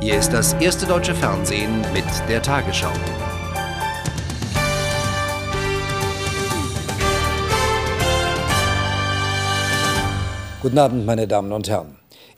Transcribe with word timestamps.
Hier 0.00 0.18
ist 0.18 0.32
das 0.32 0.52
erste 0.54 0.86
deutsche 0.86 1.14
Fernsehen 1.14 1.80
mit 1.92 2.04
der 2.28 2.40
Tagesschau. 2.40 2.92
Guten 10.62 10.78
Abend, 10.78 11.04
meine 11.04 11.26
Damen 11.26 11.50
und 11.52 11.68
Herren. 11.68 11.96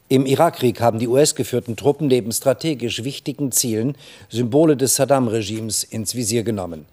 Im 0.08 0.24
Irakkrieg 0.24 0.80
haben 0.80 0.98
die 0.98 1.08
US-geführten 1.08 1.76
Truppen 1.76 2.06
neben 2.06 2.32
strategisch 2.32 3.04
wichtigen 3.04 3.52
Zielen 3.52 3.96
Symbole 4.28 4.76
des 4.76 4.96
Saddam-Regimes 4.96 5.84
ins 5.84 6.14
Visier 6.14 6.44
genommen. 6.44 6.86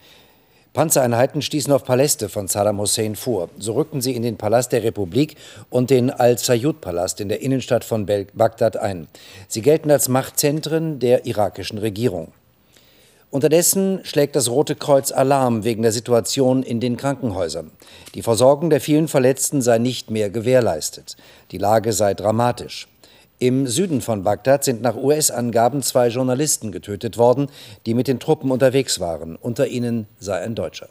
Panzereinheiten 0.78 1.41
stießen 1.41 1.73
auf 1.73 1.86
Paläste 1.86 2.30
von 2.30 2.48
Saddam 2.48 2.78
Hussein 2.78 3.16
vor. 3.16 3.50
So 3.57 3.73
rückten 3.73 4.00
sie 4.00 4.16
in 4.16 4.21
den 4.21 4.38
Palast 4.38 4.71
der 4.71 4.84
Republik 4.84 5.36
und 5.71 5.89
den 5.89 6.11
Al-Sayyud-Palast 6.11 7.20
in 7.20 7.30
der 7.30 7.42
Innenstadt 7.42 7.84
von 7.84 8.05
Bagdad 8.05 8.78
ein. 8.78 9.07
Sie 9.48 9.64
gelten 9.64 9.89
als 9.89 10.07
Machtzentren 10.07 11.00
der 11.00 11.25
irakischen 11.25 11.79
Regierung. 11.79 12.32
Unterdessen 13.32 14.02
schlägt 14.04 14.36
das 14.36 14.52
Rote 14.52 14.75
Kreuz 14.75 15.11
Alarm 15.11 15.64
wegen 15.64 15.82
der 15.82 15.92
Situation 15.92 16.61
in 16.61 16.80
den 16.80 16.96
Krankenhäusern. 16.96 17.71
Die 18.14 18.21
Versorgung 18.21 18.69
der 18.69 18.80
vielen 18.80 19.07
Verletzten 19.07 19.64
sei 19.64 19.80
nicht 19.80 20.11
mehr 20.11 20.30
gewährleistet. 20.30 21.16
Die 21.50 21.57
Lage 21.57 21.91
sei 21.91 22.14
dramatisch. 22.14 22.88
Im 23.39 23.68
Süden 23.68 24.01
von 24.01 24.23
Bagdad 24.23 24.64
sind 24.64 24.82
nach 24.82 24.96
US-Angaben 24.96 25.83
zwei 25.83 26.07
Journalisten 26.07 26.71
getötet 26.71 27.19
worden, 27.19 27.50
die 27.86 27.93
mit 27.93 28.07
den 28.07 28.19
Truppen 28.19 28.50
unterwegs 28.50 29.00
waren. 29.00 29.36
Unter 29.36 29.68
ihnen 29.68 30.07
sei 30.19 30.41
ein 30.41 30.55
Deutscher. 30.55 30.89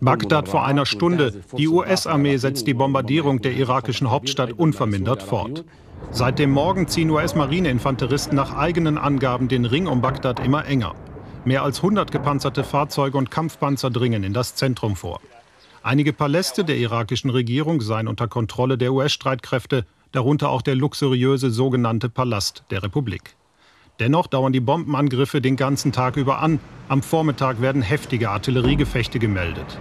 Bagdad 0.00 0.48
vor 0.48 0.64
einer 0.64 0.86
Stunde. 0.86 1.34
Die 1.58 1.68
US-Armee 1.68 2.38
setzt 2.38 2.66
die 2.66 2.72
Bombardierung 2.72 3.42
der 3.42 3.52
irakischen 3.52 4.10
Hauptstadt 4.10 4.52
unvermindert 4.52 5.22
fort. 5.22 5.64
Seit 6.10 6.38
dem 6.38 6.50
Morgen 6.50 6.88
ziehen 6.88 7.10
US-Marineinfanteristen 7.10 8.34
nach 8.34 8.56
eigenen 8.56 8.96
Angaben 8.96 9.48
den 9.48 9.66
Ring 9.66 9.86
um 9.86 10.00
Bagdad 10.00 10.40
immer 10.40 10.64
enger. 10.64 10.94
Mehr 11.44 11.64
als 11.64 11.78
100 11.78 12.10
gepanzerte 12.10 12.64
Fahrzeuge 12.64 13.18
und 13.18 13.30
Kampfpanzer 13.30 13.90
dringen 13.90 14.24
in 14.24 14.32
das 14.32 14.54
Zentrum 14.54 14.96
vor. 14.96 15.20
Einige 15.82 16.12
Paläste 16.12 16.64
der 16.64 16.76
irakischen 16.76 17.28
Regierung 17.28 17.80
seien 17.80 18.08
unter 18.08 18.28
Kontrolle 18.28 18.78
der 18.78 18.92
US-Streitkräfte 18.92 19.84
darunter 20.12 20.50
auch 20.50 20.62
der 20.62 20.76
luxuriöse 20.76 21.50
sogenannte 21.50 22.08
Palast 22.08 22.64
der 22.70 22.82
Republik. 22.82 23.36
Dennoch 23.98 24.26
dauern 24.26 24.52
die 24.52 24.60
Bombenangriffe 24.60 25.40
den 25.40 25.56
ganzen 25.56 25.92
Tag 25.92 26.16
über 26.16 26.40
an. 26.40 26.60
Am 26.88 27.02
Vormittag 27.02 27.60
werden 27.60 27.82
heftige 27.82 28.30
Artilleriegefechte 28.30 29.18
gemeldet. 29.18 29.78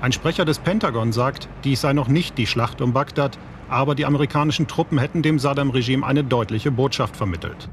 Ein 0.00 0.12
Sprecher 0.12 0.44
des 0.44 0.58
Pentagon 0.58 1.12
sagt, 1.12 1.48
dies 1.64 1.80
sei 1.80 1.92
noch 1.92 2.08
nicht 2.08 2.36
die 2.36 2.46
Schlacht 2.46 2.80
um 2.80 2.92
Bagdad, 2.92 3.38
aber 3.68 3.94
die 3.94 4.04
amerikanischen 4.04 4.66
Truppen 4.66 4.98
hätten 4.98 5.22
dem 5.22 5.38
Saddam-Regime 5.38 6.06
eine 6.06 6.22
deutliche 6.22 6.70
Botschaft 6.70 7.16
vermittelt. 7.16 7.68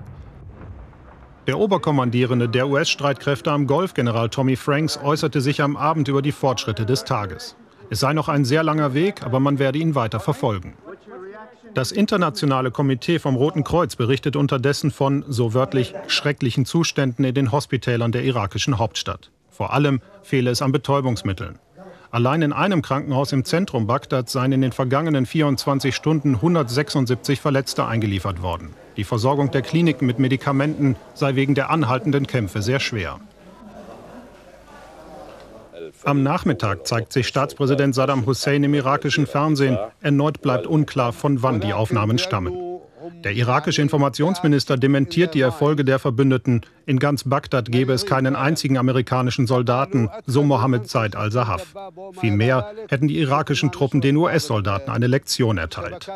Der 1.47 1.59
Oberkommandierende 1.59 2.47
der 2.47 2.67
US-Streitkräfte 2.67 3.51
am 3.51 3.67
Golf, 3.67 3.93
General 3.93 4.29
Tommy 4.29 4.55
Franks, 4.55 4.97
äußerte 4.97 5.41
sich 5.41 5.61
am 5.61 5.75
Abend 5.75 6.07
über 6.07 6.21
die 6.21 6.31
Fortschritte 6.31 6.85
des 6.85 7.03
Tages. 7.03 7.55
Es 7.89 7.99
sei 7.99 8.13
noch 8.13 8.29
ein 8.29 8.45
sehr 8.45 8.63
langer 8.63 8.93
Weg, 8.93 9.23
aber 9.23 9.39
man 9.39 9.59
werde 9.59 9.79
ihn 9.79 9.95
weiter 9.95 10.19
verfolgen. 10.19 10.75
Das 11.73 11.93
internationale 11.93 12.69
Komitee 12.69 13.17
vom 13.17 13.37
Roten 13.37 13.63
Kreuz 13.63 13.95
berichtet 13.95 14.35
unterdessen 14.35 14.91
von, 14.91 15.23
so 15.29 15.53
wörtlich, 15.53 15.93
schrecklichen 16.07 16.65
Zuständen 16.65 17.23
in 17.23 17.33
den 17.33 17.53
Hospitälern 17.53 18.11
der 18.11 18.23
irakischen 18.23 18.77
Hauptstadt. 18.77 19.31
Vor 19.49 19.71
allem 19.71 20.01
fehle 20.21 20.49
es 20.51 20.61
an 20.61 20.73
Betäubungsmitteln. 20.73 21.59
Allein 22.11 22.41
in 22.41 22.51
einem 22.51 22.81
Krankenhaus 22.81 23.31
im 23.31 23.45
Zentrum 23.45 23.87
Bagdad 23.87 24.29
seien 24.29 24.51
in 24.51 24.59
den 24.59 24.73
vergangenen 24.73 25.25
24 25.25 25.95
Stunden 25.95 26.35
176 26.35 27.39
Verletzte 27.39 27.85
eingeliefert 27.85 28.41
worden. 28.41 28.71
Die 28.97 29.05
Versorgung 29.05 29.49
der 29.51 29.61
Kliniken 29.61 30.05
mit 30.05 30.19
Medikamenten 30.19 30.97
sei 31.13 31.35
wegen 31.35 31.55
der 31.55 31.69
anhaltenden 31.69 32.27
Kämpfe 32.27 32.61
sehr 32.61 32.81
schwer. 32.81 33.21
Am 36.03 36.23
Nachmittag 36.23 36.87
zeigt 36.87 37.13
sich 37.13 37.27
Staatspräsident 37.27 37.93
Saddam 37.93 38.25
Hussein 38.25 38.63
im 38.63 38.73
irakischen 38.73 39.27
Fernsehen. 39.27 39.77
Erneut 40.01 40.41
bleibt 40.41 40.67
unklar, 40.67 41.13
von 41.13 41.43
wann 41.43 41.61
die 41.61 41.73
Aufnahmen 41.73 42.17
stammen. 42.17 42.71
Der 43.23 43.33
irakische 43.33 43.81
Informationsminister 43.81 44.77
dementiert 44.77 45.33
die 45.33 45.41
Erfolge 45.41 45.85
der 45.85 45.99
Verbündeten. 45.99 46.61
In 46.85 46.97
ganz 46.97 47.23
Bagdad 47.23 47.71
gebe 47.71 47.93
es 47.93 48.05
keinen 48.05 48.35
einzigen 48.35 48.77
amerikanischen 48.77 49.47
Soldaten, 49.47 50.09
so 50.25 50.43
Mohammed 50.43 50.89
Said 50.89 51.15
al-Sahaf. 51.15 51.73
Vielmehr 52.19 52.73
hätten 52.89 53.07
die 53.07 53.19
irakischen 53.19 53.71
Truppen 53.71 54.01
den 54.01 54.17
US-Soldaten 54.17 54.89
eine 54.89 55.07
Lektion 55.07 55.57
erteilt. 55.57 56.11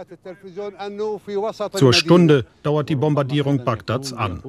Zur 1.74 1.94
Stunde 1.94 2.46
dauert 2.64 2.90
die 2.90 2.96
Bombardierung 2.96 3.64
Bagdads 3.64 4.14
an. 4.14 4.42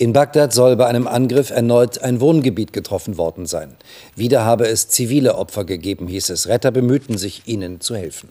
In 0.00 0.12
Bagdad 0.12 0.52
soll 0.52 0.76
bei 0.76 0.86
einem 0.86 1.08
Angriff 1.08 1.50
erneut 1.50 2.00
ein 2.02 2.20
Wohngebiet 2.20 2.72
getroffen 2.72 3.18
worden 3.18 3.46
sein. 3.46 3.74
Wieder 4.14 4.44
habe 4.44 4.68
es 4.68 4.88
zivile 4.88 5.34
Opfer 5.34 5.64
gegeben, 5.64 6.06
hieß 6.06 6.30
es. 6.30 6.46
Retter 6.46 6.70
bemühten 6.70 7.18
sich, 7.18 7.48
ihnen 7.48 7.80
zu 7.80 7.96
helfen. 7.96 8.28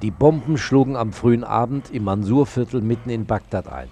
Die 0.00 0.10
Bomben 0.10 0.56
schlugen 0.56 0.96
am 0.96 1.12
frühen 1.12 1.44
Abend 1.44 1.90
im 1.92 2.04
Mansurviertel 2.04 2.80
mitten 2.80 3.10
in 3.10 3.26
Bagdad 3.26 3.68
ein. 3.70 3.90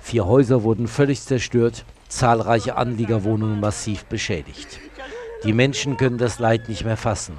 Vier 0.00 0.26
Häuser 0.26 0.64
wurden 0.64 0.86
völlig 0.86 1.22
zerstört, 1.22 1.86
zahlreiche 2.08 2.76
Anliegerwohnungen 2.76 3.58
massiv 3.58 4.04
beschädigt. 4.04 4.78
Die 5.44 5.54
Menschen 5.54 5.96
können 5.96 6.18
das 6.18 6.38
Leid 6.38 6.68
nicht 6.68 6.84
mehr 6.84 6.98
fassen. 6.98 7.38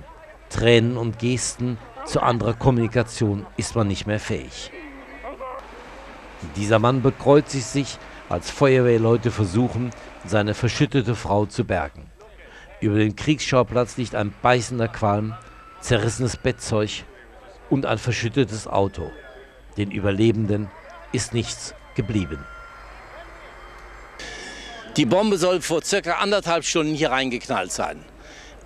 Tränen 0.49 0.97
und 0.97 1.19
Gesten 1.19 1.77
zu 2.07 2.23
anderer 2.23 2.55
Kommunikation 2.55 3.45
ist 3.55 3.75
man 3.75 3.87
nicht 3.87 4.07
mehr 4.07 4.19
fähig. 4.19 4.71
Dieser 6.55 6.79
Mann 6.79 7.01
bekreuzigt 7.03 7.65
sich 7.65 7.99
als 8.29 8.49
Feuerwehrleute 8.49 9.31
versuchen, 9.31 9.91
seine 10.25 10.53
verschüttete 10.53 11.15
Frau 11.15 11.45
zu 11.45 11.63
bergen. 11.63 12.09
Über 12.81 12.97
dem 12.97 13.15
Kriegsschauplatz 13.15 13.97
liegt 13.97 14.15
ein 14.15 14.33
beißender 14.41 14.87
Qualm, 14.87 15.35
zerrissenes 15.79 16.37
Bettzeug 16.37 17.03
und 17.69 17.85
ein 17.85 17.97
verschüttetes 17.97 18.67
Auto. 18.67 19.11
Den 19.77 19.91
Überlebenden 19.91 20.69
ist 21.11 21.33
nichts 21.33 21.73
geblieben. 21.95 22.43
Die 24.97 25.05
Bombe 25.05 25.37
soll 25.37 25.61
vor 25.61 25.83
circa 25.83 26.13
anderthalb 26.13 26.63
Stunden 26.63 26.95
hier 26.95 27.11
reingeknallt 27.11 27.71
sein. 27.71 28.03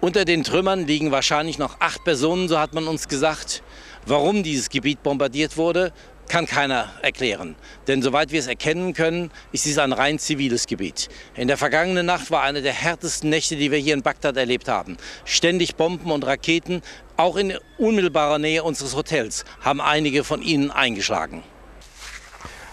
Unter 0.02 0.26
den 0.26 0.44
Trümmern 0.44 0.86
liegen 0.86 1.12
wahrscheinlich 1.12 1.58
noch 1.58 1.82
acht 1.82 2.04
Personen, 2.04 2.48
so 2.48 2.60
hat 2.60 2.74
man 2.74 2.88
uns 2.88 3.08
gesagt. 3.08 3.64
Warum 4.06 4.44
dieses 4.44 4.70
Gebiet 4.70 5.04
bombardiert 5.04 5.58
wurde, 5.58 5.92
kann 6.30 6.46
keiner 6.46 6.94
erklären. 7.02 7.56
Denn 7.88 8.02
soweit 8.02 8.32
wir 8.32 8.40
es 8.40 8.48
erkennen 8.48 8.94
können, 8.94 9.32
ist 9.52 9.66
dies 9.66 9.78
ein 9.78 9.92
rein 9.92 10.20
ziviles 10.20 10.68
Gebiet. 10.68 11.10
In 11.36 11.50
der 11.50 11.58
vergangenen 11.58 12.06
Nacht 12.06 12.32
war 12.32 12.44
eine 12.44 12.62
der 12.62 12.74
härtesten 12.74 13.30
Nächte, 13.30 13.58
die 13.58 13.72
wir 13.72 13.80
hier 13.80 13.96
in 13.96 14.04
Bagdad 14.04 14.38
erlebt 14.38 14.70
haben. 14.70 14.96
Ständig 15.26 15.76
Bomben 15.76 16.12
und 16.12 16.26
Raketen, 16.26 16.82
auch 17.18 17.36
in 17.36 17.58
unmittelbarer 17.78 18.40
Nähe 18.40 18.64
unseres 18.64 18.96
Hotels, 18.96 19.44
haben 19.60 19.82
einige 19.82 20.24
von 20.24 20.42
ihnen 20.42 20.72
eingeschlagen. 20.72 21.44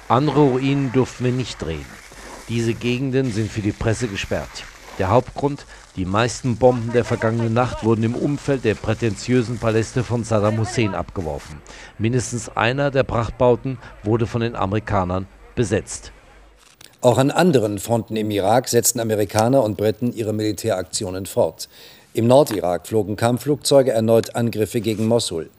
Andere 0.09 0.43
Ruinen 0.43 0.93
durften 0.93 1.25
wir 1.25 1.33
nicht 1.33 1.61
drehen. 1.61 1.85
Diese 2.49 2.75
Gegenden 2.75 3.33
sind 3.33 3.51
für 3.51 3.63
die 3.63 3.73
Presse 3.73 4.07
gesperrt. 4.07 4.65
Der 4.99 5.11
Hauptgrund, 5.11 5.67
die 5.97 6.07
meisten 6.07 6.57
Bomben 6.57 6.93
der 6.93 7.05
vergangenen 7.05 7.53
Nacht 7.53 7.85
wurden 7.85 8.03
im 8.03 8.15
Umfeld 8.15 8.65
der 8.65 8.75
prätentiösen 8.75 9.59
Paläste 9.59 10.03
von 10.03 10.25
Saddam 10.25 10.59
Hussein 10.59 10.95
abgeworfen. 10.95 11.61
Mindestens 11.99 12.49
einer 12.57 12.91
der 12.91 13.03
Prachtbauten 13.03 13.79
wurde 14.05 14.27
von 14.27 14.41
den 14.41 14.57
Amerikanern 14.57 15.27
besetzt. 15.55 16.13
Auch 17.03 17.19
an 17.19 17.31
anderen 17.31 17.79
Fronten 17.79 18.17
im 18.17 18.31
Irak 18.31 18.69
setzten 18.69 19.01
Amerikaner 19.01 19.63
und 19.63 19.77
Briten 19.77 20.15
ihre 20.15 20.33
Militäraktionen 20.33 21.27
fort. 21.27 21.69
Im 22.15 22.27
Nordirak 22.27 22.87
flogen 22.87 23.17
Kampfflugzeuge 23.17 23.93
erneut 23.93 24.35
Angriffe 24.35 24.81
gegen 24.81 25.07
Mosul. 25.07 25.51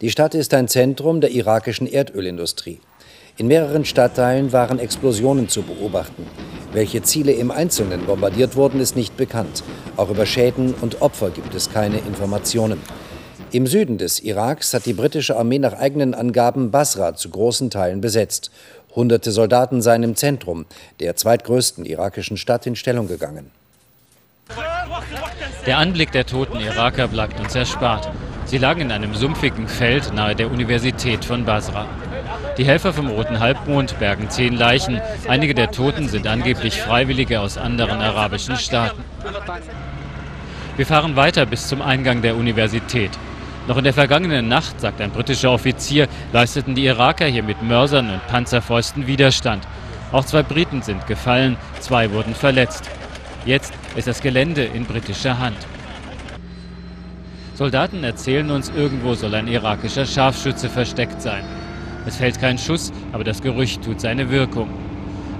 Die 0.00 0.10
Stadt 0.10 0.34
ist 0.34 0.54
ein 0.54 0.68
Zentrum 0.68 1.20
der 1.20 1.30
irakischen 1.30 1.86
Erdölindustrie. 1.86 2.80
In 3.38 3.48
mehreren 3.48 3.84
Stadtteilen 3.84 4.52
waren 4.52 4.78
Explosionen 4.78 5.50
zu 5.50 5.62
beobachten. 5.62 6.26
Welche 6.72 7.02
Ziele 7.02 7.32
im 7.32 7.50
Einzelnen 7.50 8.06
bombardiert 8.06 8.56
wurden, 8.56 8.80
ist 8.80 8.96
nicht 8.96 9.16
bekannt. 9.18 9.62
Auch 9.98 10.08
über 10.08 10.24
Schäden 10.24 10.72
und 10.80 11.02
Opfer 11.02 11.28
gibt 11.28 11.54
es 11.54 11.70
keine 11.70 11.98
Informationen. 11.98 12.80
Im 13.52 13.66
Süden 13.66 13.98
des 13.98 14.20
Iraks 14.20 14.72
hat 14.72 14.86
die 14.86 14.94
britische 14.94 15.36
Armee 15.36 15.58
nach 15.58 15.74
eigenen 15.74 16.14
Angaben 16.14 16.70
Basra 16.70 17.14
zu 17.14 17.28
großen 17.28 17.68
Teilen 17.68 18.00
besetzt. 18.00 18.50
Hunderte 18.94 19.30
Soldaten 19.30 19.82
seien 19.82 20.02
im 20.02 20.16
Zentrum 20.16 20.64
der 21.00 21.14
zweitgrößten 21.16 21.84
irakischen 21.84 22.38
Stadt 22.38 22.66
in 22.66 22.74
Stellung 22.74 23.06
gegangen. 23.06 23.50
Der 25.66 25.76
Anblick 25.76 26.12
der 26.12 26.24
toten 26.24 26.58
Iraker 26.58 27.08
bleibt 27.08 27.38
uns 27.38 27.54
erspart. 27.54 28.10
Sie 28.46 28.58
lagen 28.58 28.80
in 28.82 28.92
einem 28.92 29.14
sumpfigen 29.14 29.68
Feld 29.68 30.14
nahe 30.14 30.34
der 30.34 30.50
Universität 30.50 31.24
von 31.24 31.44
Basra. 31.44 31.86
Die 32.58 32.64
Helfer 32.64 32.94
vom 32.94 33.08
Roten 33.08 33.38
Halbmond 33.38 33.98
bergen 33.98 34.30
zehn 34.30 34.54
Leichen. 34.54 34.98
Einige 35.28 35.52
der 35.52 35.70
Toten 35.70 36.08
sind 36.08 36.26
angeblich 36.26 36.80
Freiwillige 36.80 37.40
aus 37.40 37.58
anderen 37.58 38.00
arabischen 38.00 38.56
Staaten. 38.56 39.04
Wir 40.76 40.86
fahren 40.86 41.16
weiter 41.16 41.44
bis 41.44 41.68
zum 41.68 41.82
Eingang 41.82 42.22
der 42.22 42.34
Universität. 42.34 43.10
Noch 43.68 43.76
in 43.76 43.84
der 43.84 43.92
vergangenen 43.92 44.48
Nacht, 44.48 44.80
sagt 44.80 45.02
ein 45.02 45.10
britischer 45.10 45.50
Offizier, 45.50 46.08
leisteten 46.32 46.74
die 46.74 46.86
Iraker 46.86 47.26
hier 47.26 47.42
mit 47.42 47.62
Mörsern 47.62 48.08
und 48.08 48.26
Panzerfäusten 48.26 49.06
Widerstand. 49.06 49.66
Auch 50.12 50.24
zwei 50.24 50.42
Briten 50.42 50.80
sind 50.80 51.06
gefallen, 51.06 51.58
zwei 51.80 52.10
wurden 52.10 52.34
verletzt. 52.34 52.88
Jetzt 53.44 53.74
ist 53.96 54.08
das 54.08 54.22
Gelände 54.22 54.64
in 54.64 54.86
britischer 54.86 55.38
Hand. 55.38 55.58
Soldaten 57.54 58.02
erzählen 58.02 58.50
uns, 58.50 58.70
irgendwo 58.74 59.14
soll 59.14 59.34
ein 59.34 59.48
irakischer 59.48 60.06
Scharfschütze 60.06 60.70
versteckt 60.70 61.20
sein. 61.20 61.44
Es 62.06 62.16
fällt 62.16 62.40
kein 62.40 62.56
Schuss, 62.56 62.92
aber 63.12 63.24
das 63.24 63.42
Gerücht 63.42 63.84
tut 63.84 64.00
seine 64.00 64.30
Wirkung. 64.30 64.68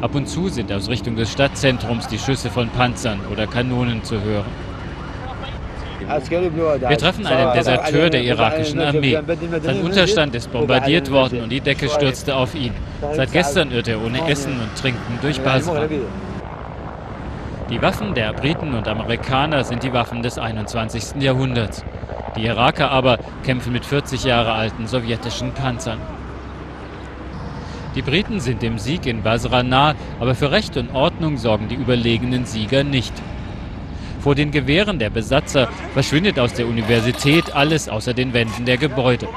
Ab 0.01 0.15
und 0.15 0.29
zu 0.29 0.49
sind 0.49 0.71
aus 0.73 0.89
Richtung 0.89 1.17
des 1.17 1.33
Stadtzentrums 1.33 2.09
die 2.09 2.19
Schüsse 2.19 2.51
von 2.51 2.69
Panzern 2.69 3.21
oder 3.33 3.47
Kanonen 3.47 4.03
zu 4.03 4.21
hören. 4.21 4.45
Wir 6.89 6.99
treffen 6.99 7.27
einen 7.27 7.53
Deserteur 7.55 8.11
der 8.11 8.23
irakischen 8.23 8.81
Armee. 8.81 9.19
Sein 9.63 9.81
Unterstand 9.83 10.35
ist 10.35 10.53
bombardiert 10.53 11.11
worden 11.11 11.43
und 11.43 11.51
die 11.51 11.61
Decke 11.61 11.89
stürzte 11.89 12.37
auf 12.37 12.55
ihn. 12.55 12.73
Seit 13.15 13.33
gestern 13.33 13.71
irrt 13.71 13.89
er 13.89 14.05
ohne 14.05 14.29
Essen 14.29 14.53
und 14.53 14.77
Trinken 14.81 15.19
durch 15.23 15.41
Basra. 15.41 15.87
Die 17.71 17.83
Waffen 17.83 18.15
der 18.15 18.33
Briten 18.33 18.75
und 18.75 18.87
Amerikaner 18.87 19.65
sind 19.65 19.83
die 19.83 19.93
Waffen 19.93 20.23
des 20.23 20.39
21. 20.39 21.21
Jahrhunderts. 21.21 21.85
Die 22.37 22.45
Iraker 22.45 22.91
aber 22.91 23.19
kämpfen 23.45 23.73
mit 23.73 23.85
40 23.85 24.23
Jahre 24.25 24.53
alten 24.53 24.87
sowjetischen 24.87 25.53
Panzern. 25.53 25.99
Die 27.97 28.03
Briten 28.03 28.41
sind 28.41 28.61
dem 28.61 28.79
Sieg 28.79 29.07
in 29.07 29.23
Basra 29.23 29.63
nah, 29.63 29.95
aber 30.21 30.35
für 30.35 30.51
Recht 30.51 30.77
und 30.77 30.95
Ordnung 30.95 31.39
sorgen 31.39 31.69
die 31.69 31.77
überlegenen 31.77 32.45
Sieger 32.45 32.85
nicht. 32.85 33.15
Vor 34.21 34.35
den 34.35 34.51
Gewehren 34.51 34.99
der 34.99 35.09
Besatzer 35.09 35.69
verschwindet 35.95 36.39
aus 36.39 36.53
der 36.53 36.67
Universität 36.67 37.55
alles 37.55 37.89
außer 37.89 38.13
den 38.13 38.35
Wänden 38.35 38.67
der 38.67 38.77
Gebäude. 38.77 39.29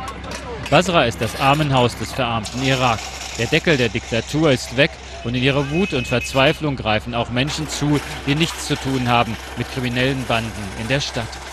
Basra 0.69 1.05
ist 1.05 1.21
das 1.21 1.39
Armenhaus 1.39 1.97
des 1.97 2.11
verarmten 2.11 2.61
Irak. 2.61 2.99
Der 3.37 3.47
Deckel 3.47 3.77
der 3.77 3.87
Diktatur 3.87 4.51
ist 4.51 4.75
weg 4.75 4.91
und 5.23 5.35
in 5.35 5.43
ihrer 5.43 5.71
Wut 5.71 5.93
und 5.93 6.05
Verzweiflung 6.05 6.75
greifen 6.75 7.15
auch 7.15 7.29
Menschen 7.29 7.69
zu, 7.69 8.01
die 8.27 8.35
nichts 8.35 8.67
zu 8.67 8.75
tun 8.75 9.07
haben 9.07 9.37
mit 9.57 9.71
kriminellen 9.71 10.25
Banden 10.27 10.51
in 10.81 10.87
der 10.89 10.99
Stadt. 10.99 11.48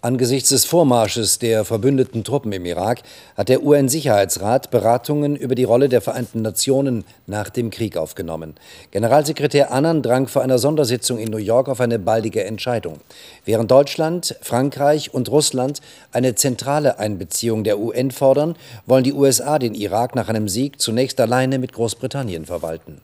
Angesichts 0.00 0.50
des 0.50 0.64
Vormarsches 0.64 1.40
der 1.40 1.64
verbündeten 1.64 2.22
Truppen 2.22 2.52
im 2.52 2.64
Irak 2.64 3.02
hat 3.36 3.48
der 3.48 3.64
UN-Sicherheitsrat 3.64 4.70
Beratungen 4.70 5.34
über 5.34 5.56
die 5.56 5.64
Rolle 5.64 5.88
der 5.88 6.00
Vereinten 6.00 6.40
Nationen 6.40 7.02
nach 7.26 7.50
dem 7.50 7.70
Krieg 7.70 7.96
aufgenommen. 7.96 8.54
Generalsekretär 8.92 9.72
Annan 9.72 10.02
drang 10.02 10.28
vor 10.28 10.42
einer 10.42 10.58
Sondersitzung 10.58 11.18
in 11.18 11.32
New 11.32 11.38
York 11.38 11.68
auf 11.68 11.80
eine 11.80 11.98
baldige 11.98 12.44
Entscheidung. 12.44 13.00
Während 13.44 13.72
Deutschland, 13.72 14.36
Frankreich 14.40 15.12
und 15.12 15.32
Russland 15.32 15.80
eine 16.12 16.36
zentrale 16.36 17.00
Einbeziehung 17.00 17.64
der 17.64 17.80
UN 17.80 18.12
fordern, 18.12 18.54
wollen 18.86 19.02
die 19.02 19.14
USA 19.14 19.58
den 19.58 19.74
Irak 19.74 20.14
nach 20.14 20.28
einem 20.28 20.48
Sieg 20.48 20.80
zunächst 20.80 21.20
alleine 21.20 21.58
mit 21.58 21.72
Großbritannien 21.72 22.46
verwalten. 22.46 23.00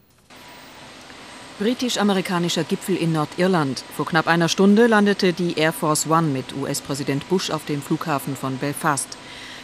Britisch-amerikanischer 1.56 2.64
Gipfel 2.64 2.96
in 2.96 3.12
Nordirland. 3.12 3.84
Vor 3.96 4.06
knapp 4.06 4.26
einer 4.26 4.48
Stunde 4.48 4.88
landete 4.88 5.32
die 5.32 5.56
Air 5.56 5.72
Force 5.72 6.08
One 6.08 6.26
mit 6.26 6.46
US-Präsident 6.60 7.28
Bush 7.28 7.50
auf 7.50 7.64
dem 7.64 7.80
Flughafen 7.80 8.34
von 8.34 8.56
Belfast. 8.56 9.06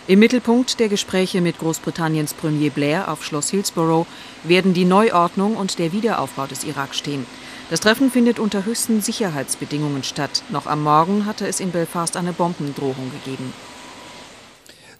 Im 0.06 0.20
Mittelpunkt 0.20 0.78
der 0.78 0.88
Gespräche 0.88 1.40
mit 1.40 1.58
Großbritanniens 1.58 2.34
Premier 2.34 2.70
Blair 2.70 3.10
auf 3.10 3.24
Schloss 3.24 3.50
Hillsborough 3.50 4.06
werden 4.44 4.72
die 4.72 4.84
Neuordnung 4.84 5.56
und 5.56 5.80
der 5.80 5.92
Wiederaufbau 5.92 6.46
des 6.46 6.62
Irak 6.62 6.94
stehen. 6.94 7.26
Das 7.70 7.80
Treffen 7.80 8.12
findet 8.12 8.38
unter 8.38 8.64
höchsten 8.64 9.00
Sicherheitsbedingungen 9.00 10.04
statt. 10.04 10.44
Noch 10.50 10.66
am 10.66 10.84
Morgen 10.84 11.26
hatte 11.26 11.48
es 11.48 11.58
in 11.58 11.72
Belfast 11.72 12.16
eine 12.16 12.32
Bombendrohung 12.32 13.10
gegeben. 13.24 13.52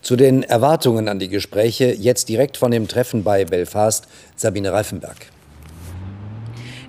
Zu 0.02 0.16
den 0.16 0.43
Erwartungen 0.43 1.08
an 1.08 1.20
die 1.20 1.28
Gespräche 1.28 1.93
jetzt 1.93 2.28
direkt 2.28 2.56
von 2.56 2.72
dem 2.72 2.88
Treffen 2.88 3.22
bei 3.22 3.44
Belfast 3.44 4.08
Sabine 4.34 4.72
Reifenberg. 4.72 5.28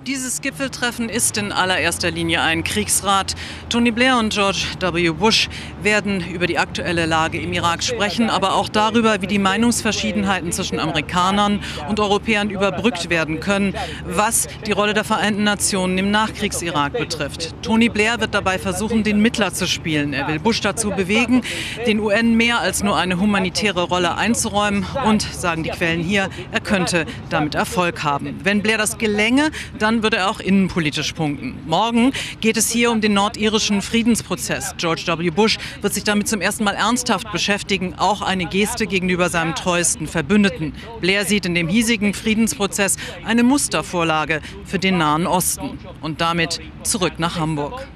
Dieses 0.08 0.40
Gipfeltreffen 0.40 1.08
ist 1.08 1.38
in 1.38 1.52
allererster 1.52 2.10
Linie 2.10 2.42
ein 2.42 2.64
Kriegsrat. 2.64 3.36
Tony 3.68 3.92
Blair 3.92 4.18
und 4.18 4.32
George 4.32 4.66
W. 4.80 5.10
Bush 5.10 5.48
werden 5.80 6.28
über 6.28 6.48
die 6.48 6.58
aktuelle 6.58 7.06
Lage 7.06 7.40
im 7.40 7.52
Irak 7.52 7.84
sprechen, 7.84 8.28
aber 8.28 8.56
auch 8.56 8.68
darüber, 8.68 9.22
wie 9.22 9.28
die 9.28 9.38
Meinungsverschiedenheiten 9.38 10.50
zwischen 10.50 10.80
Amerikanern 10.80 11.60
und 11.88 12.00
Europäern 12.00 12.50
überbrückt 12.50 13.10
werden 13.10 13.38
können, 13.38 13.74
was 14.04 14.48
die 14.66 14.72
Rolle 14.72 14.92
der 14.92 15.04
Vereinten 15.04 15.44
Nationen 15.44 15.96
im 15.98 16.10
Nachkriegs-Irak 16.10 16.94
betrifft. 16.94 17.54
Tony 17.62 17.88
Blair 17.88 18.18
wird 18.18 18.34
dabei 18.34 18.58
versuchen, 18.58 19.04
den 19.04 19.22
Mittler 19.22 19.54
zu 19.54 19.68
spielen. 19.68 20.14
Er 20.14 20.26
will 20.26 20.40
Bush 20.40 20.60
dazu 20.62 20.90
bewegen, 20.90 21.42
den 21.86 22.00
UN 22.00 22.36
mehr 22.36 22.58
als 22.58 22.82
nur 22.82 22.96
eine 22.96 23.20
humanitäre 23.20 23.84
Rolle 23.84 24.16
einzuräumen 24.16 24.84
und, 25.06 25.22
sagen 25.22 25.62
die 25.62 25.70
Quellen 25.70 26.02
hier, 26.02 26.28
er 26.50 26.60
könnte 26.60 27.06
damit 27.30 27.54
Erfolg 27.54 28.02
haben. 28.02 28.40
Wenn 28.42 28.62
Blair 28.62 28.78
das 28.78 28.98
gelänge, 28.98 29.52
dann 29.78 29.91
dann 29.92 30.02
würde 30.02 30.18
er 30.18 30.30
auch 30.30 30.40
innenpolitisch 30.40 31.12
punkten. 31.12 31.58
Morgen 31.66 32.12
geht 32.40 32.56
es 32.56 32.70
hier 32.70 32.90
um 32.90 33.00
den 33.00 33.12
nordirischen 33.12 33.82
Friedensprozess. 33.82 34.74
George 34.78 35.04
W. 35.06 35.30
Bush 35.30 35.58
wird 35.80 35.92
sich 35.92 36.04
damit 36.04 36.28
zum 36.28 36.40
ersten 36.40 36.64
Mal 36.64 36.74
ernsthaft 36.74 37.30
beschäftigen, 37.30 37.94
auch 37.98 38.22
eine 38.22 38.46
Geste 38.46 38.86
gegenüber 38.86 39.28
seinem 39.28 39.54
treuesten 39.54 40.06
Verbündeten. 40.06 40.74
Blair 41.00 41.24
sieht 41.24 41.46
in 41.46 41.54
dem 41.54 41.68
hiesigen 41.68 42.14
Friedensprozess 42.14 42.96
eine 43.24 43.42
Mustervorlage 43.42 44.40
für 44.64 44.78
den 44.78 44.98
Nahen 44.98 45.26
Osten. 45.26 45.78
Und 46.00 46.20
damit 46.20 46.60
zurück 46.82 47.14
nach 47.18 47.38
Hamburg. 47.38 47.86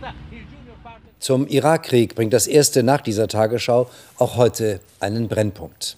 Zum 1.19 1.47
Irakkrieg 1.49 2.15
bringt 2.15 2.33
das 2.33 2.47
erste 2.47 2.83
nach 2.83 3.01
dieser 3.01 3.27
Tagesschau 3.27 3.89
auch 4.19 4.37
heute 4.37 4.81
einen 5.01 5.29
Brennpunkt. 5.29 5.97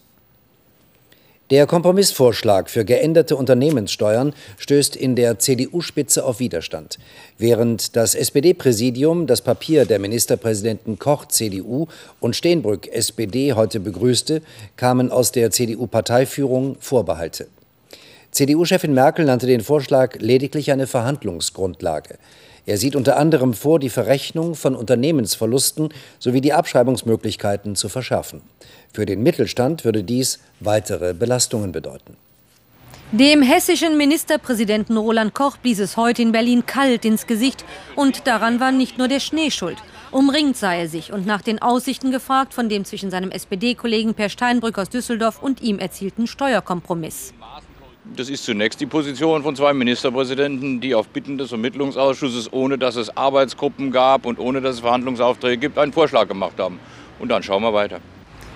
Der 1.50 1.66
Kompromissvorschlag 1.66 2.68
für 2.68 2.84
geänderte 2.84 3.34
Unternehmenssteuern 3.34 4.34
stößt 4.58 4.94
in 4.94 5.16
der 5.16 5.38
CDU-Spitze 5.38 6.22
auf 6.26 6.40
Widerstand. 6.40 6.98
Während 7.38 7.96
das 7.96 8.14
SPD-Präsidium 8.14 9.26
das 9.26 9.40
Papier 9.40 9.86
der 9.86 9.98
Ministerpräsidenten 9.98 10.98
Koch 10.98 11.24
CDU 11.24 11.86
und 12.20 12.36
Steenbrück 12.36 12.88
SPD 12.88 13.54
heute 13.54 13.80
begrüßte, 13.80 14.42
kamen 14.76 15.10
aus 15.10 15.32
der 15.32 15.50
CDU-Parteiführung 15.50 16.76
Vorbehalte. 16.80 17.46
CDU-Chefin 18.30 18.92
Merkel 18.92 19.24
nannte 19.24 19.46
den 19.46 19.62
Vorschlag 19.62 20.16
lediglich 20.18 20.70
eine 20.70 20.86
Verhandlungsgrundlage. 20.86 22.18
Er 22.68 22.76
sieht 22.76 22.96
unter 22.96 23.16
anderem 23.16 23.54
vor, 23.54 23.78
die 23.78 23.88
Verrechnung 23.88 24.54
von 24.54 24.76
Unternehmensverlusten 24.76 25.88
sowie 26.18 26.42
die 26.42 26.52
Abschreibungsmöglichkeiten 26.52 27.76
zu 27.76 27.88
verschärfen. 27.88 28.42
Für 28.92 29.06
den 29.06 29.22
Mittelstand 29.22 29.86
würde 29.86 30.04
dies 30.04 30.40
weitere 30.60 31.14
Belastungen 31.14 31.72
bedeuten. 31.72 32.18
Dem 33.10 33.40
hessischen 33.40 33.96
Ministerpräsidenten 33.96 34.98
Roland 34.98 35.32
Koch 35.32 35.56
blies 35.56 35.78
es 35.78 35.96
heute 35.96 36.20
in 36.20 36.32
Berlin 36.32 36.66
kalt 36.66 37.06
ins 37.06 37.26
Gesicht. 37.26 37.64
Und 37.96 38.26
daran 38.26 38.60
war 38.60 38.70
nicht 38.70 38.98
nur 38.98 39.08
der 39.08 39.20
Schnee 39.20 39.50
schuld. 39.50 39.78
Umringt 40.10 40.58
sei 40.58 40.80
er 40.80 40.88
sich 40.90 41.10
und 41.10 41.24
nach 41.24 41.40
den 41.40 41.62
Aussichten 41.62 42.10
gefragt 42.10 42.52
von 42.52 42.68
dem 42.68 42.84
zwischen 42.84 43.10
seinem 43.10 43.30
SPD-Kollegen 43.30 44.12
Per 44.12 44.28
Steinbrück 44.28 44.76
aus 44.76 44.90
Düsseldorf 44.90 45.42
und 45.42 45.62
ihm 45.62 45.78
erzielten 45.78 46.26
Steuerkompromiss. 46.26 47.32
Das 48.16 48.28
ist 48.28 48.44
zunächst 48.44 48.80
die 48.80 48.86
Position 48.86 49.42
von 49.42 49.54
zwei 49.54 49.72
Ministerpräsidenten, 49.72 50.80
die 50.80 50.94
auf 50.94 51.08
Bitten 51.08 51.38
des 51.38 51.52
Ermittlungsausschusses, 51.52 52.52
ohne 52.52 52.78
dass 52.78 52.96
es 52.96 53.16
Arbeitsgruppen 53.16 53.92
gab 53.92 54.26
und 54.26 54.38
ohne 54.38 54.60
dass 54.60 54.76
es 54.76 54.80
Verhandlungsaufträge 54.80 55.58
gibt, 55.58 55.78
einen 55.78 55.92
Vorschlag 55.92 56.26
gemacht 56.26 56.58
haben. 56.58 56.80
Und 57.18 57.28
dann 57.28 57.42
schauen 57.42 57.62
wir 57.62 57.72
weiter. 57.72 58.00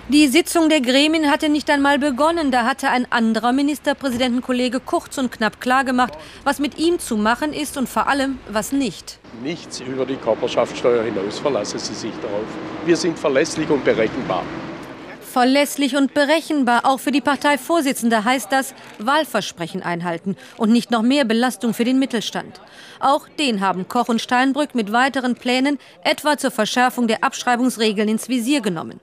Die 0.09 0.27
Sitzung 0.27 0.67
der 0.67 0.81
Gremien 0.81 1.31
hatte 1.31 1.47
nicht 1.47 1.69
einmal 1.69 1.97
begonnen. 1.97 2.51
Da 2.51 2.65
hatte 2.65 2.89
ein 2.89 3.09
anderer 3.09 3.53
Ministerpräsidentenkollege 3.53 4.81
kurz 4.81 5.17
und 5.17 5.31
knapp 5.31 5.61
klargemacht, 5.61 6.13
was 6.43 6.59
mit 6.59 6.77
ihm 6.77 6.99
zu 6.99 7.15
machen 7.15 7.53
ist 7.53 7.77
und 7.77 7.87
vor 7.87 8.07
allem, 8.07 8.37
was 8.49 8.73
nicht. 8.73 9.19
Nichts 9.41 9.79
über 9.79 10.05
die 10.05 10.17
Körperschaftssteuer 10.17 11.03
hinaus 11.03 11.39
verlassen 11.39 11.79
Sie 11.79 11.93
sich 11.93 12.13
darauf. 12.21 12.43
Wir 12.85 12.97
sind 12.97 13.17
verlässlich 13.17 13.69
und 13.69 13.85
berechenbar. 13.85 14.43
Verlässlich 15.33 15.95
und 15.95 16.13
berechenbar. 16.13 16.81
Auch 16.83 16.99
für 16.99 17.11
die 17.11 17.19
Parteivorsitzende 17.19 18.23
heißt 18.23 18.51
das 18.51 18.75
Wahlversprechen 18.99 19.81
einhalten 19.81 20.37
und 20.57 20.71
nicht 20.71 20.91
noch 20.91 21.01
mehr 21.01 21.25
Belastung 21.25 21.73
für 21.73 21.85
den 21.85 21.97
Mittelstand. 21.97 22.61
Auch 22.99 23.27
den 23.27 23.59
haben 23.59 23.87
Koch 23.87 24.09
und 24.09 24.21
Steinbrück 24.21 24.75
mit 24.75 24.91
weiteren 24.91 25.33
Plänen, 25.33 25.79
etwa 26.03 26.37
zur 26.37 26.51
Verschärfung 26.51 27.07
der 27.07 27.23
Abschreibungsregeln, 27.23 28.09
ins 28.09 28.29
Visier 28.29 28.61
genommen. 28.61 28.99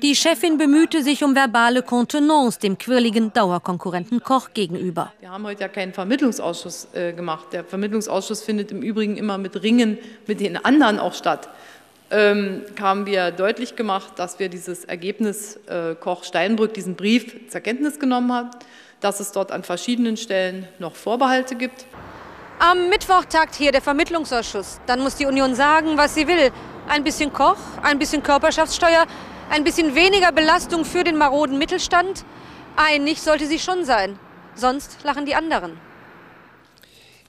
Die 0.00 0.14
Chefin 0.14 0.58
bemühte 0.58 1.02
sich 1.02 1.24
um 1.24 1.34
verbale 1.34 1.82
Kontenance 1.82 2.60
dem 2.60 2.78
quirligen 2.78 3.32
Dauerkonkurrenten 3.32 4.22
Koch 4.22 4.50
gegenüber. 4.54 5.12
Wir 5.18 5.32
haben 5.32 5.44
heute 5.44 5.62
ja 5.62 5.68
keinen 5.68 5.92
Vermittlungsausschuss 5.92 6.86
äh, 6.94 7.12
gemacht. 7.12 7.46
Der 7.52 7.64
Vermittlungsausschuss 7.64 8.42
findet 8.42 8.70
im 8.70 8.80
Übrigen 8.82 9.16
immer 9.16 9.38
mit 9.38 9.60
Ringen 9.60 9.98
mit 10.28 10.38
den 10.38 10.56
anderen 10.64 11.00
auch 11.00 11.14
statt 11.14 11.48
haben 12.10 13.06
wir 13.06 13.30
deutlich 13.30 13.76
gemacht, 13.76 14.12
dass 14.16 14.38
wir 14.38 14.48
dieses 14.48 14.84
Ergebnis 14.84 15.58
äh, 15.66 15.94
Koch-Steinbrück, 15.94 16.74
diesen 16.74 16.94
Brief 16.96 17.48
zur 17.48 17.60
Kenntnis 17.60 17.98
genommen 17.98 18.32
haben, 18.32 18.50
dass 19.00 19.20
es 19.20 19.32
dort 19.32 19.50
an 19.50 19.64
verschiedenen 19.64 20.16
Stellen 20.16 20.68
noch 20.78 20.94
Vorbehalte 20.94 21.56
gibt. 21.56 21.86
Am 22.58 22.88
Mittwoch 22.88 23.24
tagt 23.24 23.56
hier 23.56 23.72
der 23.72 23.82
Vermittlungsausschuss. 23.82 24.80
Dann 24.86 25.00
muss 25.00 25.16
die 25.16 25.26
Union 25.26 25.54
sagen, 25.54 25.96
was 25.96 26.14
sie 26.14 26.28
will. 26.28 26.52
Ein 26.88 27.02
bisschen 27.02 27.32
Koch, 27.32 27.58
ein 27.82 27.98
bisschen 27.98 28.22
Körperschaftssteuer. 28.22 29.06
Ein 29.50 29.64
bisschen 29.64 29.94
weniger 29.94 30.32
Belastung 30.32 30.84
für 30.84 31.04
den 31.04 31.16
maroden 31.16 31.58
Mittelstand? 31.58 32.24
Einig 32.76 33.20
sollte 33.20 33.46
sie 33.46 33.58
schon 33.58 33.84
sein. 33.84 34.18
Sonst 34.54 34.98
lachen 35.02 35.26
die 35.26 35.34
anderen. 35.34 35.78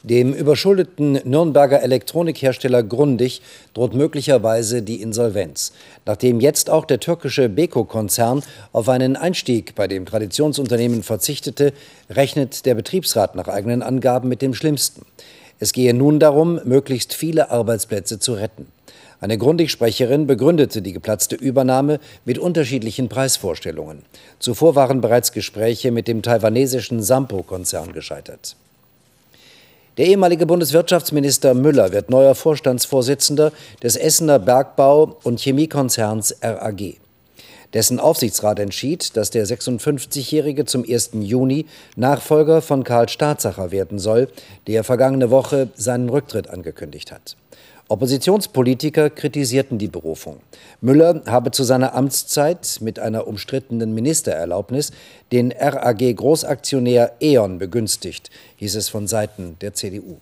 Dem 0.07 0.33
überschuldeten 0.33 1.13
Nürnberger 1.23 1.81
Elektronikhersteller 1.81 2.83
Grundig 2.83 3.41
droht 3.73 3.95
möglicherweise 3.95 4.83
die 4.83 5.01
Insolvenz, 5.01 5.71
nachdem 6.05 6.39
jetzt 6.39 6.69
auch 6.69 6.85
der 6.85 6.99
türkische 6.99 7.49
Beko-Konzern 7.49 8.43
auf 8.71 8.87
einen 8.87 9.15
Einstieg 9.15 9.73
bei 9.73 9.87
dem 9.87 10.05
Traditionsunternehmen 10.05 11.01
verzichtete, 11.01 11.73
rechnet 12.07 12.67
der 12.67 12.75
Betriebsrat 12.75 13.33
nach 13.33 13.47
eigenen 13.47 13.81
Angaben 13.81 14.29
mit 14.29 14.43
dem 14.43 14.53
Schlimmsten. 14.53 15.07
Es 15.59 15.73
gehe 15.73 15.95
nun 15.95 16.19
darum, 16.19 16.59
möglichst 16.65 17.15
viele 17.15 17.49
Arbeitsplätze 17.49 18.19
zu 18.19 18.33
retten. 18.33 18.67
Eine 19.21 19.39
Grundig-Sprecherin 19.39 20.27
begründete 20.27 20.83
die 20.83 20.93
geplatzte 20.93 21.35
Übernahme 21.35 21.99
mit 22.25 22.37
unterschiedlichen 22.37 23.09
Preisvorstellungen. 23.09 24.03
Zuvor 24.37 24.75
waren 24.75 25.01
bereits 25.01 25.31
Gespräche 25.31 25.89
mit 25.89 26.07
dem 26.07 26.21
taiwanesischen 26.21 27.01
Sampo-Konzern 27.01 27.91
gescheitert. 27.91 28.55
Der 29.97 30.07
ehemalige 30.07 30.45
Bundeswirtschaftsminister 30.45 31.53
Müller 31.53 31.93
wird 31.93 32.09
neuer 32.09 32.35
Vorstandsvorsitzender 32.35 33.53
des 33.81 33.95
Essener 33.95 34.39
Bergbau- 34.39 35.15
und 35.23 35.39
Chemiekonzerns 35.39 36.35
RAG. 36.41 36.95
Dessen 37.73 38.01
Aufsichtsrat 38.01 38.59
entschied, 38.59 39.15
dass 39.15 39.29
der 39.29 39.47
56-Jährige 39.47 40.65
zum 40.65 40.83
1. 40.83 41.11
Juni 41.13 41.65
Nachfolger 41.95 42.61
von 42.61 42.83
Karl 42.83 43.07
Staatsacher 43.07 43.71
werden 43.71 43.97
soll, 43.97 44.27
der 44.67 44.83
vergangene 44.83 45.29
Woche 45.31 45.69
seinen 45.75 46.09
Rücktritt 46.09 46.49
angekündigt 46.49 47.13
hat. 47.13 47.37
Oppositionspolitiker 47.87 49.11
kritisierten 49.11 49.77
die 49.77 49.87
Berufung. 49.87 50.39
Müller 50.81 51.21
habe 51.27 51.51
zu 51.51 51.63
seiner 51.63 51.93
Amtszeit 51.93 52.79
mit 52.81 52.97
einer 52.97 53.27
umstrittenen 53.27 53.93
Ministererlaubnis 53.93 54.91
den 55.31 55.51
RAG-Großaktionär 55.51 57.13
E.ON 57.21 57.59
begünstigt, 57.59 58.31
hieß 58.55 58.75
es 58.75 58.89
von 58.89 59.05
Seiten 59.07 59.57
der 59.61 59.75
CDU. 59.75 60.17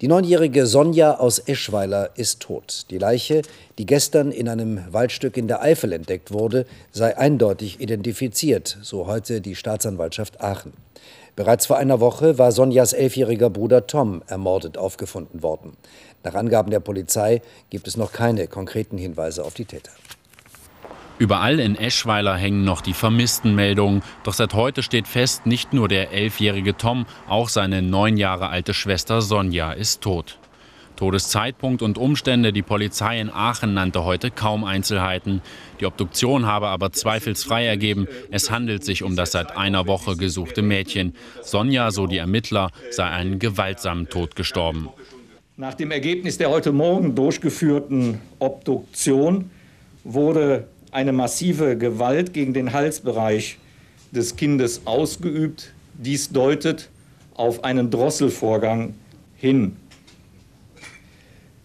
Die 0.00 0.08
neunjährige 0.08 0.66
Sonja 0.66 1.18
aus 1.18 1.38
Eschweiler 1.40 2.12
ist 2.14 2.40
tot. 2.40 2.86
Die 2.88 2.96
Leiche, 2.96 3.42
die 3.76 3.84
gestern 3.84 4.32
in 4.32 4.48
einem 4.48 4.80
Waldstück 4.90 5.36
in 5.36 5.46
der 5.46 5.60
Eifel 5.60 5.92
entdeckt 5.92 6.32
wurde, 6.32 6.64
sei 6.90 7.18
eindeutig 7.18 7.80
identifiziert, 7.80 8.78
so 8.80 9.06
heute 9.06 9.42
die 9.42 9.54
Staatsanwaltschaft 9.54 10.40
Aachen. 10.40 10.72
Bereits 11.36 11.66
vor 11.66 11.76
einer 11.76 12.00
Woche 12.00 12.38
war 12.38 12.50
Sonjas 12.50 12.94
elfjähriger 12.94 13.50
Bruder 13.50 13.86
Tom 13.86 14.22
ermordet 14.26 14.78
aufgefunden 14.78 15.42
worden. 15.42 15.76
Nach 16.24 16.34
Angaben 16.34 16.70
der 16.70 16.80
Polizei 16.80 17.42
gibt 17.68 17.86
es 17.86 17.98
noch 17.98 18.12
keine 18.12 18.46
konkreten 18.46 18.96
Hinweise 18.96 19.44
auf 19.44 19.52
die 19.52 19.66
Täter. 19.66 19.92
Überall 21.20 21.60
in 21.60 21.76
Eschweiler 21.76 22.34
hängen 22.34 22.64
noch 22.64 22.80
die 22.80 22.94
Vermisstenmeldungen. 22.94 24.02
Doch 24.24 24.32
seit 24.32 24.54
heute 24.54 24.82
steht 24.82 25.06
fest, 25.06 25.44
nicht 25.44 25.74
nur 25.74 25.86
der 25.86 26.12
elfjährige 26.12 26.78
Tom, 26.78 27.04
auch 27.28 27.50
seine 27.50 27.82
neun 27.82 28.16
Jahre 28.16 28.48
alte 28.48 28.72
Schwester 28.72 29.20
Sonja 29.20 29.72
ist 29.72 30.00
tot. 30.00 30.38
Todeszeitpunkt 30.96 31.82
und 31.82 31.98
Umstände. 31.98 32.54
Die 32.54 32.62
Polizei 32.62 33.20
in 33.20 33.28
Aachen 33.28 33.74
nannte 33.74 34.02
heute 34.06 34.30
kaum 34.30 34.64
Einzelheiten. 34.64 35.42
Die 35.78 35.84
Obduktion 35.84 36.46
habe 36.46 36.68
aber 36.68 36.90
zweifelsfrei 36.90 37.66
ergeben, 37.66 38.08
es 38.30 38.50
handelt 38.50 38.82
sich 38.82 39.02
um 39.02 39.14
das 39.14 39.32
seit 39.32 39.54
einer 39.58 39.86
Woche 39.86 40.16
gesuchte 40.16 40.62
Mädchen. 40.62 41.14
Sonja, 41.42 41.90
so 41.90 42.06
die 42.06 42.16
Ermittler, 42.16 42.70
sei 42.90 43.04
einen 43.04 43.38
gewaltsamen 43.38 44.08
Tod 44.08 44.36
gestorben. 44.36 44.88
Nach 45.58 45.74
dem 45.74 45.90
Ergebnis 45.90 46.38
der 46.38 46.48
heute 46.48 46.72
Morgen 46.72 47.14
durchgeführten 47.14 48.22
Obduktion 48.38 49.50
wurde 50.02 50.66
eine 50.90 51.12
massive 51.12 51.76
Gewalt 51.76 52.32
gegen 52.32 52.52
den 52.52 52.72
Halsbereich 52.72 53.58
des 54.10 54.36
Kindes 54.36 54.82
ausgeübt. 54.86 55.72
Dies 55.94 56.30
deutet 56.30 56.88
auf 57.34 57.64
einen 57.64 57.90
Drosselvorgang 57.90 58.94
hin 59.36 59.76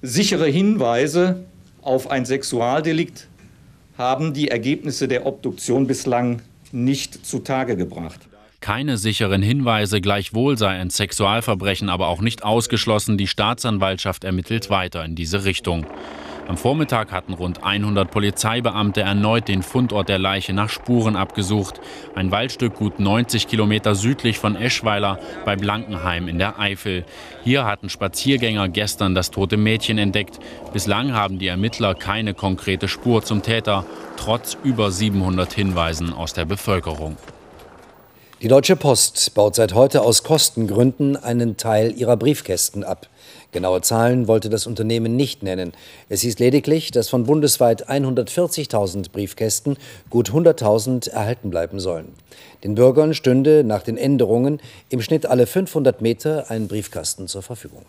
sichere 0.06 0.48
Hinweise 0.48 1.46
auf 1.82 2.10
ein 2.10 2.26
Sexualdelikt 2.26 3.28
haben 3.98 4.34
die 4.34 4.50
Ergebnisse 4.50 5.08
der 5.08 5.26
Obduktion 5.26 5.88
bislang 5.88 6.42
nicht 6.72 7.26
zutage 7.26 7.76
gebracht. 7.76 8.20
Keine 8.60 8.98
sicheren 8.98 9.42
Hinweise, 9.42 10.02
gleichwohl 10.02 10.58
sei 10.58 10.70
ein 10.70 10.90
Sexualverbrechen 10.90 11.90
aber 11.90 12.08
auch 12.08 12.22
nicht 12.22 12.44
ausgeschlossen. 12.44 13.18
Die 13.18 13.28
Staatsanwaltschaft 13.28 14.24
ermittelt 14.24 14.70
weiter 14.70 15.06
in 15.06 15.16
diese 15.16 15.46
Richtung. 15.46 15.86
Am 16.48 16.58
Vormittag 16.58 17.12
hatten 17.12 17.34
rund 17.34 17.64
100 17.64 18.12
Polizeibeamte 18.12 19.02
erneut 19.02 19.48
den 19.48 19.64
Fundort 19.64 20.10
der 20.10 20.20
Leiche 20.20 20.54
nach 20.54 20.70
Spuren 20.70 21.16
abgesucht. 21.16 21.82
Ein 22.14 22.30
Waldstück 22.30 22.76
gut 22.76 23.00
90 23.00 23.48
Kilometer 23.48 23.96
südlich 23.96 24.38
von 24.38 24.56
Eschweiler 24.56 25.20
bei 25.44 25.56
Blankenheim 25.56 26.28
in 26.28 26.38
der 26.38 26.60
Eifel. 26.60 27.04
Hier 27.44 27.66
hatten 27.66 27.90
Spaziergänger 27.90 28.70
gestern 28.70 29.16
das 29.16 29.32
tote 29.32 29.58
Mädchen 29.58 29.98
entdeckt. 29.98 30.38
Bislang 30.72 31.14
haben 31.14 31.40
die 31.40 31.48
Ermittler 31.48 31.96
keine 31.96 32.36
konkrete 32.36 32.88
Spur 32.88 33.24
zum 33.24 33.42
Täter, 33.42 33.84
trotz 34.16 34.56
über 34.64 34.92
700 34.92 35.52
Hinweisen 35.52 36.14
aus 36.14 36.34
der 36.34 36.46
Bevölkerung. 36.46 37.18
Die 38.44 38.50
Deutsche 38.50 38.76
Post 38.76 39.34
baut 39.34 39.56
seit 39.56 39.74
heute 39.74 40.04
aus 40.04 40.22
Kostengründen 40.22 41.16
einen 41.18 41.58
Teil 41.58 41.92
ihrer 41.98 42.18
Briefkästen 42.18 42.84
ab. 42.84 43.08
Genaue 43.56 43.80
Zahlen 43.80 44.28
wollte 44.28 44.50
das 44.50 44.68
Unternehmen 44.68 45.16
nicht 45.16 45.42
nennen. 45.42 45.72
Es 46.10 46.20
hieß 46.20 46.40
lediglich, 46.40 46.92
dass 46.92 47.08
von 47.08 47.24
bundesweit 47.24 47.90
140.000 47.90 49.12
Briefkästen 49.14 49.78
gut 50.10 50.32
100.000 50.32 51.10
erhalten 51.10 51.52
bleiben 51.52 51.80
sollen. 51.80 52.10
Den 52.66 52.76
Bürgern 52.76 53.14
stünde 53.14 53.64
nach 53.64 53.82
den 53.82 53.96
Änderungen 53.96 54.60
im 54.90 55.02
Schnitt 55.02 55.26
alle 55.26 55.48
500 55.48 56.02
Meter 56.02 56.52
ein 56.52 56.68
Briefkasten 56.68 57.30
zur 57.30 57.44
Verfügung. 57.44 57.86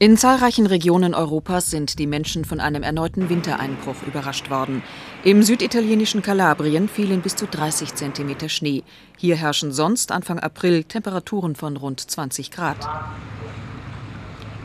In 0.00 0.16
zahlreichen 0.16 0.66
Regionen 0.66 1.12
Europas 1.12 1.70
sind 1.72 1.98
die 1.98 2.06
Menschen 2.06 2.44
von 2.44 2.60
einem 2.60 2.84
erneuten 2.84 3.28
Wintereinbruch 3.28 3.96
überrascht 4.06 4.48
worden. 4.48 4.84
Im 5.24 5.42
süditalienischen 5.42 6.22
Kalabrien 6.22 6.88
fielen 6.88 7.20
bis 7.20 7.34
zu 7.34 7.48
30 7.48 7.96
Zentimeter 7.96 8.48
Schnee. 8.48 8.84
Hier 9.16 9.34
herrschen 9.34 9.72
sonst 9.72 10.12
Anfang 10.12 10.38
April 10.38 10.84
Temperaturen 10.84 11.56
von 11.56 11.76
rund 11.76 12.00
20 12.00 12.52
Grad. 12.52 12.88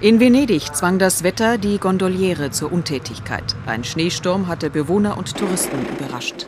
In 0.01 0.19
Venedig 0.19 0.75
zwang 0.75 0.99
das 0.99 1.23
Wetter 1.23 1.57
die 1.57 1.79
Gondoliere 1.79 2.51
zur 2.51 2.71
Untätigkeit. 2.71 3.55
Ein 3.65 3.83
Schneesturm 3.83 4.47
hatte 4.47 4.69
Bewohner 4.69 5.17
und 5.17 5.35
Touristen 5.35 5.79
überrascht. 5.97 6.45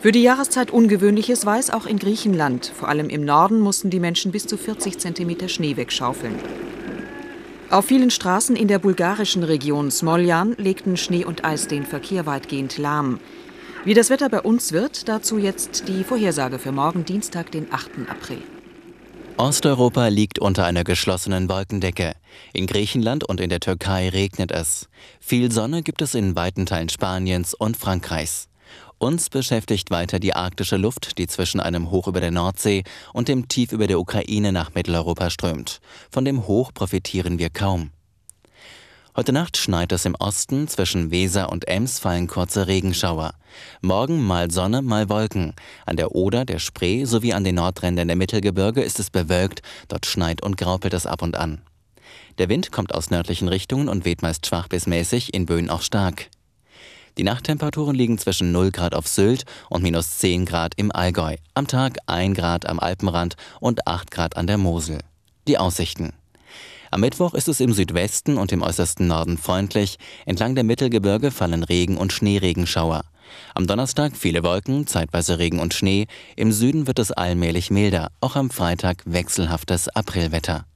Für 0.00 0.10
die 0.10 0.22
Jahreszeit 0.22 0.72
Ungewöhnliches 0.72 1.46
war 1.46 1.60
es 1.60 1.70
auch 1.70 1.86
in 1.86 2.00
Griechenland. 2.00 2.72
Vor 2.74 2.88
allem 2.88 3.08
im 3.08 3.24
Norden 3.24 3.60
mussten 3.60 3.90
die 3.90 4.00
Menschen 4.00 4.32
bis 4.32 4.44
zu 4.44 4.56
40 4.56 4.98
Zentimeter 4.98 5.48
Schnee 5.48 5.76
wegschaufeln. 5.76 6.34
Auf 7.70 7.86
vielen 7.86 8.10
Straßen 8.10 8.56
in 8.56 8.68
der 8.68 8.78
bulgarischen 8.78 9.42
Region 9.42 9.90
Smoljan 9.90 10.54
legten 10.58 10.96
Schnee 10.96 11.24
und 11.24 11.44
Eis 11.44 11.66
den 11.66 11.84
Verkehr 11.84 12.26
weitgehend 12.26 12.78
lahm. 12.78 13.18
Wie 13.84 13.94
das 13.94 14.10
Wetter 14.10 14.28
bei 14.28 14.40
uns 14.40 14.72
wird, 14.72 15.08
dazu 15.08 15.38
jetzt 15.38 15.88
die 15.88 16.04
Vorhersage 16.04 16.58
für 16.58 16.72
morgen 16.72 17.04
Dienstag, 17.04 17.50
den 17.50 17.72
8. 17.72 18.08
April. 18.08 18.42
Osteuropa 19.36 20.06
liegt 20.08 20.38
unter 20.38 20.64
einer 20.64 20.84
geschlossenen 20.84 21.48
Wolkendecke. 21.48 22.14
In 22.52 22.66
Griechenland 22.66 23.24
und 23.24 23.40
in 23.40 23.50
der 23.50 23.60
Türkei 23.60 24.08
regnet 24.08 24.52
es. 24.52 24.88
Viel 25.18 25.50
Sonne 25.50 25.82
gibt 25.82 26.02
es 26.02 26.14
in 26.14 26.36
weiten 26.36 26.66
Teilen 26.66 26.88
Spaniens 26.88 27.52
und 27.52 27.76
Frankreichs. 27.76 28.48
Uns 28.98 29.28
beschäftigt 29.28 29.90
weiter 29.90 30.18
die 30.18 30.34
arktische 30.34 30.76
Luft, 30.76 31.18
die 31.18 31.26
zwischen 31.26 31.60
einem 31.60 31.90
Hoch 31.90 32.06
über 32.06 32.20
der 32.20 32.30
Nordsee 32.30 32.84
und 33.12 33.28
dem 33.28 33.48
Tief 33.48 33.72
über 33.72 33.86
der 33.86 33.98
Ukraine 33.98 34.52
nach 34.52 34.74
Mitteleuropa 34.74 35.30
strömt. 35.30 35.80
Von 36.10 36.24
dem 36.24 36.46
Hoch 36.46 36.72
profitieren 36.72 37.38
wir 37.38 37.50
kaum. 37.50 37.90
Heute 39.16 39.32
Nacht 39.32 39.56
schneit 39.56 39.92
es 39.92 40.06
im 40.06 40.16
Osten, 40.16 40.66
zwischen 40.66 41.12
Weser 41.12 41.52
und 41.52 41.68
Ems 41.68 42.00
fallen 42.00 42.26
kurze 42.26 42.66
Regenschauer. 42.66 43.34
Morgen 43.80 44.20
mal 44.20 44.50
Sonne, 44.50 44.82
mal 44.82 45.08
Wolken. 45.08 45.54
An 45.86 45.96
der 45.96 46.16
Oder, 46.16 46.44
der 46.44 46.58
Spree 46.58 47.04
sowie 47.04 47.32
an 47.32 47.44
den 47.44 47.54
Nordrändern 47.54 48.08
der 48.08 48.16
Mittelgebirge 48.16 48.82
ist 48.82 48.98
es 48.98 49.10
bewölkt, 49.10 49.62
dort 49.86 50.06
schneit 50.06 50.42
und 50.42 50.56
graupelt 50.56 50.94
es 50.94 51.06
ab 51.06 51.22
und 51.22 51.36
an. 51.36 51.62
Der 52.38 52.48
Wind 52.48 52.72
kommt 52.72 52.92
aus 52.92 53.10
nördlichen 53.10 53.46
Richtungen 53.46 53.88
und 53.88 54.04
weht 54.04 54.22
meist 54.22 54.46
schwach 54.46 54.66
bis 54.66 54.88
mäßig, 54.88 55.32
in 55.32 55.46
Böen 55.46 55.70
auch 55.70 55.82
stark. 55.82 56.28
Die 57.16 57.22
Nachttemperaturen 57.22 57.94
liegen 57.94 58.18
zwischen 58.18 58.50
0 58.50 58.72
Grad 58.72 58.94
auf 58.94 59.06
Sylt 59.06 59.44
und 59.70 59.82
minus 59.82 60.18
10 60.18 60.46
Grad 60.46 60.74
im 60.76 60.90
Allgäu. 60.90 61.36
Am 61.54 61.68
Tag 61.68 61.98
1 62.06 62.36
Grad 62.36 62.66
am 62.66 62.80
Alpenrand 62.80 63.36
und 63.60 63.86
8 63.86 64.10
Grad 64.10 64.36
an 64.36 64.48
der 64.48 64.58
Mosel. 64.58 64.98
Die 65.46 65.58
Aussichten. 65.58 66.12
Am 66.90 67.00
Mittwoch 67.00 67.34
ist 67.34 67.48
es 67.48 67.60
im 67.60 67.72
Südwesten 67.72 68.36
und 68.36 68.52
im 68.52 68.62
äußersten 68.62 69.06
Norden 69.06 69.38
freundlich. 69.38 69.98
Entlang 70.26 70.54
der 70.54 70.64
Mittelgebirge 70.64 71.30
fallen 71.30 71.62
Regen- 71.62 71.96
und 71.96 72.12
Schneeregenschauer. 72.12 73.02
Am 73.54 73.66
Donnerstag 73.66 74.16
viele 74.16 74.42
Wolken, 74.42 74.86
zeitweise 74.86 75.38
Regen 75.38 75.60
und 75.60 75.74
Schnee. 75.74 76.06
Im 76.36 76.52
Süden 76.52 76.86
wird 76.86 76.98
es 76.98 77.12
allmählich 77.12 77.70
milder. 77.70 78.10
Auch 78.20 78.36
am 78.36 78.50
Freitag 78.50 79.02
wechselhaftes 79.06 79.88
Aprilwetter. 79.88 80.66